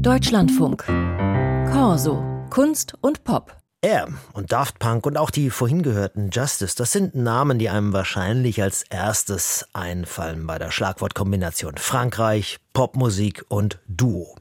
[0.00, 0.84] Deutschlandfunk.
[1.70, 2.24] Corso.
[2.48, 3.54] Kunst und Pop.
[3.82, 7.92] Er und Daft Punk und auch die vorhin gehörten Justice, das sind Namen, die einem
[7.92, 14.36] wahrscheinlich als erstes einfallen bei der Schlagwortkombination Frankreich, Popmusik und Duo.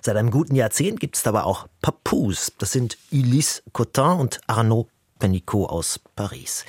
[0.00, 2.52] Seit einem guten Jahrzehnt gibt es aber auch Papous.
[2.58, 4.88] Das sind Ulysse Cotin und Arnaud
[5.20, 6.64] Penicot aus Paris.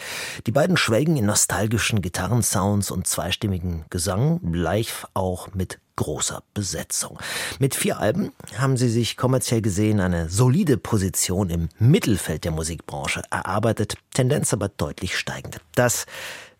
[0.46, 7.20] Die beiden schwelgen in nostalgischen Gitarrensounds und zweistimmigen Gesang, live auch mit großer Besetzung.
[7.60, 13.22] Mit vier Alben haben sie sich kommerziell gesehen eine solide Position im Mittelfeld der Musikbranche
[13.32, 15.62] erarbeitet, Tendenz aber deutlich steigend.
[15.76, 16.06] Das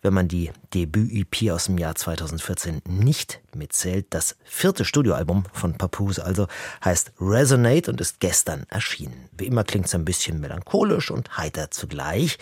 [0.02, 4.06] wenn man die Debüt-EP aus dem Jahr 2014 nicht mitzählt.
[4.10, 6.48] Das vierte Studioalbum von Papoose also
[6.84, 9.28] heißt Resonate und ist gestern erschienen.
[9.38, 12.38] Wie immer klingt es ein bisschen melancholisch und heiter zugleich,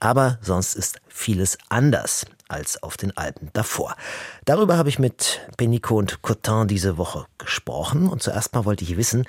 [0.00, 3.96] aber sonst ist vieles anders als auf den Alben davor.
[4.44, 8.96] Darüber habe ich mit Penico und Cotin diese Woche gesprochen und zuerst mal wollte ich
[8.96, 9.24] wissen,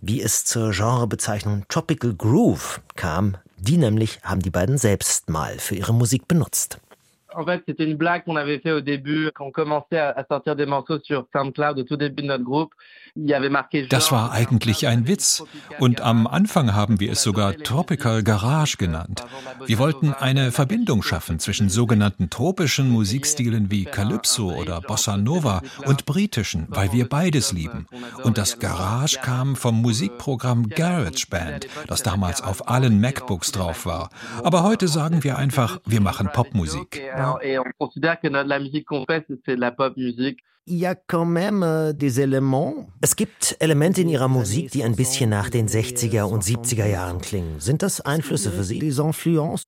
[0.00, 3.36] wie es zur Genrebezeichnung Tropical Groove kam.
[3.58, 6.78] Die nämlich haben die beiden selbst mal für ihre Musik benutzt.
[7.36, 10.56] En fait, c'était une blague qu'on avait fait au début, quand on commençait à sortir
[10.56, 12.72] des morceaux sur SoundCloud au tout début de notre groupe.
[13.88, 15.42] Das war eigentlich ein Witz.
[15.78, 19.24] Und am Anfang haben wir es sogar Tropical Garage genannt.
[19.64, 26.04] Wir wollten eine Verbindung schaffen zwischen sogenannten tropischen Musikstilen wie Calypso oder Bossa Nova und
[26.04, 27.86] britischen, weil wir beides lieben.
[28.22, 34.10] Und das Garage kam vom Musikprogramm Garage Band, das damals auf allen MacBooks drauf war.
[34.44, 37.02] Aber heute sagen wir einfach, wir machen Popmusik.
[37.42, 40.40] Et on considère que la musique qu'on fait, c'est de la pop musique.
[40.68, 42.88] Il y a quand même euh, des éléments.
[43.00, 47.20] Es gibt Elemente in ihrer Musik, die ein bisschen nach den 60er und 70er Jahren
[47.20, 47.60] klingen.
[47.60, 48.80] Sind das Einflüsse für Sie?
[48.80, 49.62] Les influences?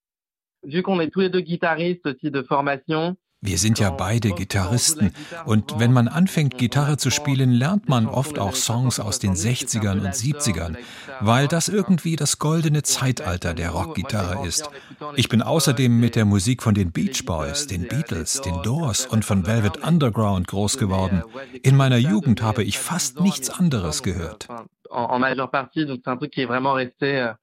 [0.64, 5.12] Vu qu'on est tous les deux guitaristes aussi de formation, wir sind ja beide Gitarristen
[5.44, 10.00] und wenn man anfängt, Gitarre zu spielen, lernt man oft auch Songs aus den 60ern
[10.00, 10.76] und 70ern,
[11.20, 14.68] weil das irgendwie das goldene Zeitalter der Rockgitarre ist.
[15.14, 19.24] Ich bin außerdem mit der Musik von den Beach Boys, den Beatles, den Doors und
[19.24, 21.22] von Velvet Underground groß geworden.
[21.62, 24.48] In meiner Jugend habe ich fast nichts anderes gehört.
[24.90, 27.34] En majeure partie, donc c'est un truc qui est vraiment resté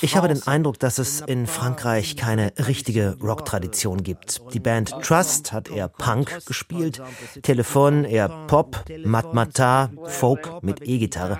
[0.00, 4.40] Ich habe den Eindruck, dass es in Frankreich keine richtige Rock-Tradition gibt.
[4.52, 7.02] Die Band Trust hat eher Punk gespielt,
[7.42, 11.38] Telefon eher Pop, Matmata, Folk mit E-Gitarre.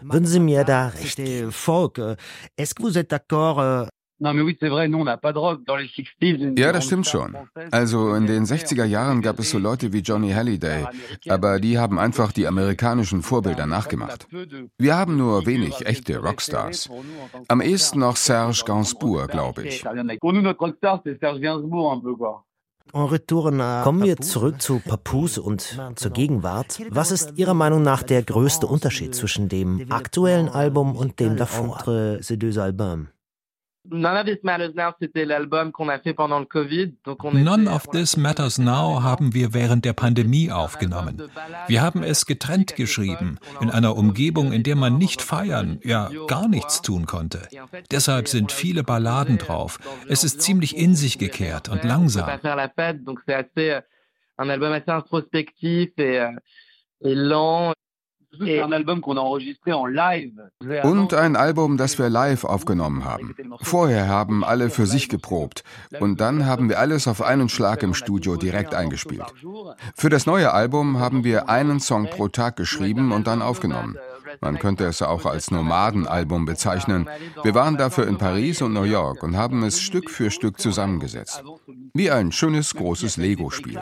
[0.00, 1.52] Würden Sie mir da recht geben?
[6.58, 7.36] Ja, das stimmt schon.
[7.70, 10.86] Also in den 60er Jahren gab es so Leute wie Johnny Halliday,
[11.28, 14.26] aber die haben einfach die amerikanischen Vorbilder nachgemacht.
[14.78, 16.90] Wir haben nur wenig echte Rockstars.
[17.48, 19.84] Am ehesten noch Serge Gainsbourg, glaube ich.
[22.92, 26.80] Kommen wir zurück zu Papoose und zur Gegenwart.
[26.90, 31.78] Was ist Ihrer Meinung nach der größte Unterschied zwischen dem aktuellen Album und dem davor?
[33.90, 36.94] None of This Matters Now, c'était l'album qu'on a fait pendant le Covid.
[37.04, 41.22] Donc on None of This Matters Now haben wir während der Pandemie aufgenommen.
[41.66, 46.48] Wir haben es getrennt geschrieben, in einer Umgebung, in der man nicht feiern, ja gar
[46.48, 47.48] nichts tun konnte.
[47.90, 49.78] Deshalb sind viele Balladen drauf.
[50.08, 52.28] Es ist ziemlich in sich gekehrt und langsam.
[54.40, 56.30] Un album assez introspectif et,
[57.00, 57.74] et lent.
[60.82, 63.34] Und ein Album, das wir live aufgenommen haben.
[63.62, 65.64] Vorher haben alle für sich geprobt
[65.98, 69.24] und dann haben wir alles auf einen Schlag im Studio direkt eingespielt.
[69.94, 73.96] Für das neue Album haben wir einen Song pro Tag geschrieben und dann aufgenommen.
[74.40, 77.08] Man könnte es auch als Nomadenalbum bezeichnen.
[77.42, 81.42] Wir waren dafür in Paris und New York und haben es Stück für Stück zusammengesetzt.
[81.94, 83.80] Wie ein schönes großes Lego-Spiel.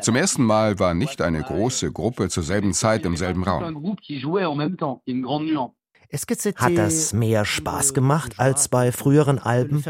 [0.00, 3.96] Zum ersten Mal war nicht eine große Gruppe zur selben Zeit im selben Raum.
[6.56, 9.82] Hat das mehr Spaß gemacht als bei früheren Alben?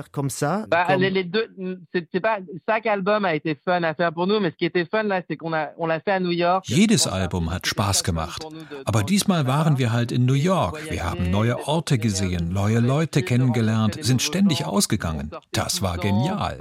[6.65, 8.47] Jedes Album hat Spaß gemacht.
[8.85, 10.91] Aber diesmal waren wir halt in New York.
[10.91, 15.31] Wir haben neue Orte gesehen, neue Leute kennengelernt, sind ständig ausgegangen.
[15.53, 16.57] Das war genial.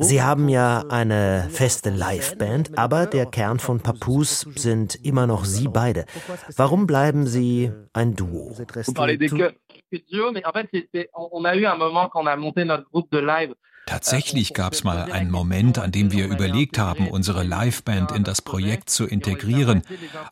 [0.00, 5.68] Sie haben ja eine feste Liveband, aber der Kern von Papoose sind immer noch Sie
[5.68, 6.04] beide.
[6.56, 8.52] Warum bleiben Sie ein Duo?
[11.14, 13.54] On a eu un moment quand on a monté notre groupe de live
[13.86, 18.40] Tatsächlich gab es mal einen Moment, an dem wir überlegt haben, unsere Liveband in das
[18.40, 19.82] Projekt zu integrieren.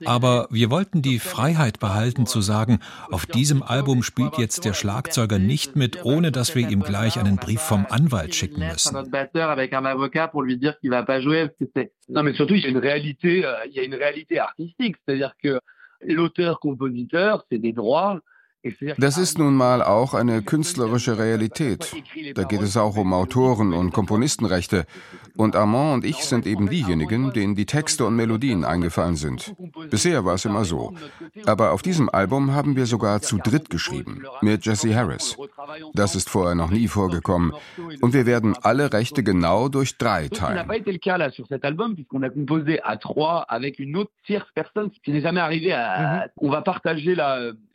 [0.04, 2.78] Aber wir wollten die Freiheit behalten zu sagen,
[3.10, 7.36] auf diesem Album spielt jetzt der Schlagzeuger nicht mit, ohne dass wir ihm gleich einen
[7.36, 8.96] Brief vom Anwalt schicken müssen.
[16.02, 18.20] Euh, l'auteur-compositeur, c'est des droits
[18.98, 21.94] das ist nun mal auch eine künstlerische Realität.
[22.34, 24.84] Da geht es auch um Autoren- und Komponistenrechte.
[25.36, 29.54] Und Armand und ich sind eben diejenigen, denen die Texte und Melodien eingefallen sind.
[29.90, 30.92] Bisher war es immer so.
[31.46, 35.36] Aber auf diesem Album haben wir sogar zu dritt geschrieben, mit Jesse Harris.
[35.94, 37.54] Das ist vorher noch nie vorgekommen.
[38.02, 40.68] Und wir werden alle Rechte genau durch drei teilen.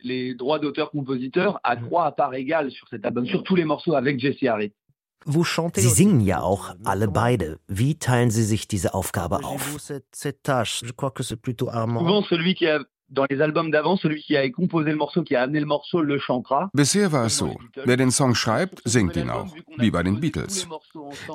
[0.06, 3.94] Les droits d'auteur-compositeur à trois à part égale sur cet album, sur tous les morceaux
[3.94, 4.72] avec Jesse Harris.
[5.74, 7.58] Sie singen ja auch alle beide.
[7.66, 9.80] Wie teilen Sie sich diese Aufgabe auf?
[9.80, 10.02] Souvent
[12.22, 15.42] celui qui a dans les albums d'avant, celui qui a composé le morceau, qui a
[15.42, 16.70] amené le morceau, le chantera.
[16.72, 17.56] Bisher war es so.
[17.84, 19.54] Wer den Song schreibt, singt ihn auch.
[19.76, 20.68] Wie bei den Beatles.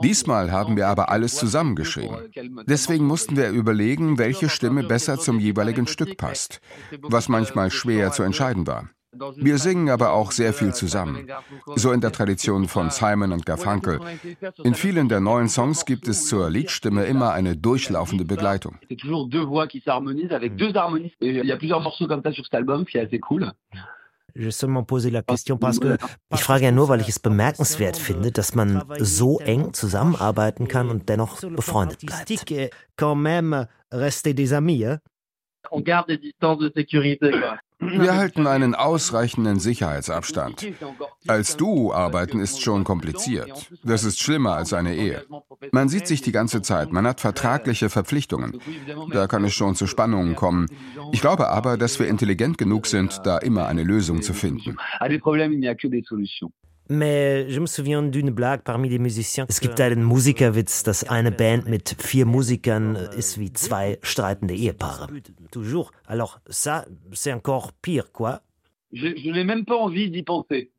[0.03, 2.31] Diesmal haben wir aber alles zusammengeschrieben.
[2.67, 6.61] Deswegen mussten wir überlegen, welche Stimme besser zum jeweiligen Stück passt.
[7.01, 8.89] Was manchmal schwer zu entscheiden war.
[9.13, 11.27] Wir singen aber auch sehr viel zusammen,
[11.75, 13.99] so in der Tradition von Simon und Garfunkel.
[14.63, 18.77] In vielen der neuen Songs gibt es zur Liedstimme immer eine durchlaufende Begleitung.
[18.87, 19.03] Ich
[26.43, 31.09] frage ja nur, weil ich es bemerkenswert finde, dass man so eng zusammenarbeiten kann und
[31.09, 32.31] dennoch befreundet bleibt.
[35.69, 37.31] On garde des distances de sécurité.
[37.81, 40.67] Wir halten einen ausreichenden Sicherheitsabstand.
[41.27, 43.71] Als Duo arbeiten ist schon kompliziert.
[43.83, 45.25] Das ist schlimmer als eine Ehe.
[45.71, 48.59] Man sieht sich die ganze Zeit, man hat vertragliche Verpflichtungen.
[49.11, 50.67] Da kann es schon zu Spannungen kommen.
[51.11, 54.77] Ich glaube aber, dass wir intelligent genug sind, da immer eine Lösung zu finden.
[59.47, 65.07] Es gibt einen Musikerwitz, dass eine Band mit vier Musikern ist wie zwei streitende Ehepaare.
[65.51, 65.91] Toujours.
[66.05, 68.41] Alors ça, c'est encore pire, quoi.
[68.91, 70.71] Je, je n'ai même pas envie d'y penser.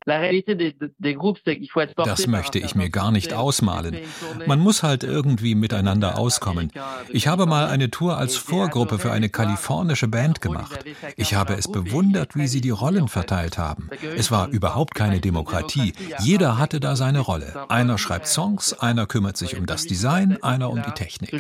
[1.96, 3.99] Das möchte ich mir gar nicht ausmalen.
[4.46, 6.70] Man muss halt irgendwie miteinander auskommen.
[7.10, 10.78] Ich habe mal eine Tour als Vorgruppe für eine kalifornische Band gemacht.
[11.16, 13.88] Ich habe es bewundert, wie sie die Rollen verteilt haben.
[14.16, 15.93] Es war überhaupt keine Demokratie.
[16.20, 17.66] Jeder hatte da seine Rolle.
[17.69, 21.32] Einer schreibt Songs, einer kümmert sich um das Design, einer um die Technik.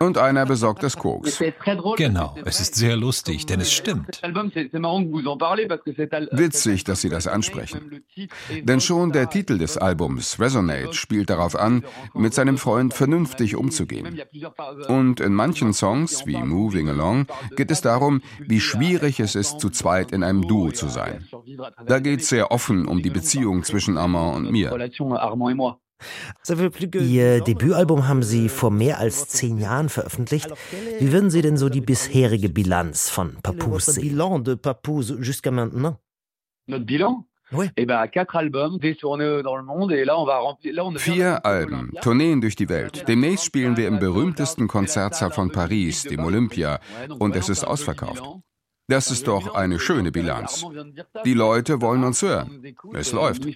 [0.00, 1.40] Und einer besorgt das Koks.
[1.96, 4.20] Genau, es ist sehr lustig, denn es stimmt.
[6.32, 8.04] Witzig, dass Sie das ansprechen.
[8.62, 11.84] Denn schon der Titel des Albums, Resonate, spielt darauf an,
[12.14, 14.20] mit seinem Freund vernünftig umzugehen.
[14.88, 19.70] Und in manchen Songs, wie Moving Along, geht es darum, wie schwierig es ist, zu
[19.70, 21.28] zweit in einem Duo zu sein.
[21.86, 24.70] Da geht es sehr offen um die Beziehung zwischen Armand und mir.
[26.94, 30.50] Ihr Debütalbum haben Sie vor mehr als zehn Jahren veröffentlicht.
[30.98, 34.16] Wie würden Sie denn so die bisherige Bilanz von Papoose sehen?
[36.66, 37.68] Notre bilan Oui.
[37.76, 40.74] Eh ben, quatre albums, des tournées dans le monde et là on va remplir.
[40.74, 43.06] Là, on Vier Alben, Tourneen durch die Welt.
[43.08, 46.80] Demnächst spielen wir im berühmtesten Konzertsaal von Paris, dem Olympia,
[47.18, 48.22] und es ist ausverkauft.
[48.88, 50.64] Das ist doch eine schöne Bilanz.
[51.24, 52.64] Die Leute wollen uns hören.
[52.94, 53.46] Es läuft.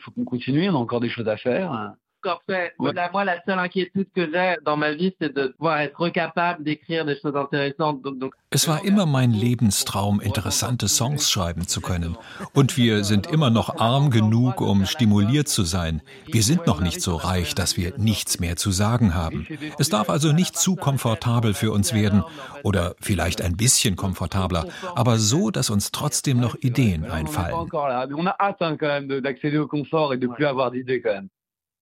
[2.46, 6.08] Fait, voilà, moi, la seule inquiétude que j'ai dans ma vie, c'est de pouvoir être
[6.10, 8.02] capable d'écrire des choses intéressantes.
[8.02, 12.16] Donc, donc es war immer mein Lebenstraum, interessante Songs schreiben zu können.
[12.54, 16.00] Und wir sind immer noch arm genug, um stimuliert zu sein.
[16.26, 19.46] Wir sind noch nicht so reich, dass wir nichts mehr zu sagen haben.
[19.78, 22.22] Es darf also nicht zu komfortabel für uns werden
[22.62, 27.68] oder vielleicht ein bisschen komfortabler, aber so, dass uns trotzdem noch Ideen einfallen.